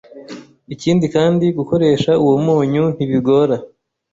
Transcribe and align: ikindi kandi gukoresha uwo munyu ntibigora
ikindi 0.73 1.05
kandi 1.15 1.45
gukoresha 1.57 2.11
uwo 2.23 2.35
munyu 2.45 2.83
ntibigora 2.95 3.55